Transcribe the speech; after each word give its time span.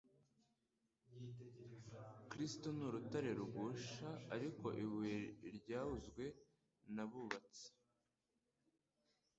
Kristo 2.29 2.67
ni 2.75 2.83
Urutare 2.87 3.29
rigusha- 3.39 4.21
Ariko 4.35 4.65
«ibuye 4.83 5.19
ryauzwe 5.57 6.23
n'abubatsi, 6.93 7.67